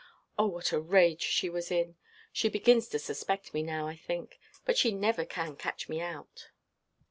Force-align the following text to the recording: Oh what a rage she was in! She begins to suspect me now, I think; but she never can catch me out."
Oh 0.35 0.47
what 0.47 0.71
a 0.71 0.79
rage 0.79 1.21
she 1.21 1.47
was 1.47 1.69
in! 1.69 1.95
She 2.33 2.49
begins 2.49 2.87
to 2.87 2.97
suspect 2.97 3.53
me 3.53 3.61
now, 3.61 3.87
I 3.87 3.95
think; 3.95 4.39
but 4.65 4.75
she 4.75 4.91
never 4.91 5.25
can 5.25 5.55
catch 5.55 5.87
me 5.89 6.01
out." 6.01 6.47